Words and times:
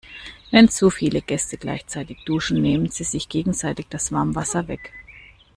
Wenn 0.49 0.67
zu 0.67 0.89
viele 0.89 1.21
Gäste 1.21 1.57
gleichzeitig 1.57 2.23
duschen, 2.25 2.59
nehmen 2.59 2.89
sie 2.89 3.03
sich 3.03 3.29
gegenseitig 3.29 3.85
das 3.89 4.11
Warmwasser 4.11 4.67
weg. 4.67 4.91